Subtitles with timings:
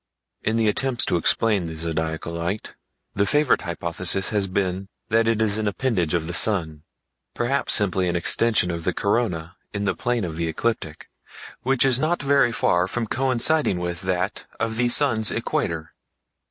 [0.41, 2.73] In the attempts to explain the Zodiacal Light,
[3.13, 8.15] the favorite hypothesis has been that it is an appendage of the sun—perhaps simply an
[8.15, 11.07] extension of the corona in the plane of the ecliptic,
[11.61, 15.93] which is not very far from coinciding with that of the sun's equator.